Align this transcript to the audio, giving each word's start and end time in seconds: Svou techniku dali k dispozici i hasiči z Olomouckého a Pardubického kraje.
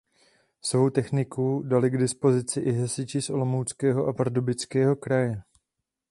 Svou 0.61 0.89
techniku 0.89 1.63
dali 1.65 1.89
k 1.89 1.97
dispozici 1.97 2.59
i 2.59 2.79
hasiči 2.81 3.21
z 3.21 3.29
Olomouckého 3.29 4.05
a 4.09 4.13
Pardubického 4.13 4.95
kraje. 4.95 5.41